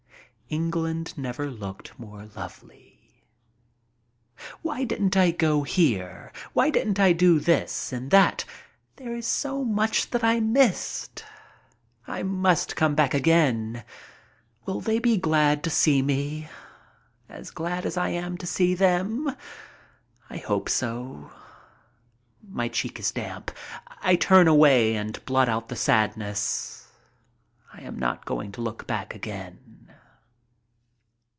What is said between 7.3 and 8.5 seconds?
this and that?